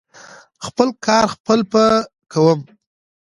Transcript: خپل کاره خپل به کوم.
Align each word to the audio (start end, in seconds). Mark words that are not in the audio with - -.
خپل 0.65 0.87
کاره 1.05 1.27
خپل 1.33 1.59
به 1.71 1.83
کوم. 2.31 2.59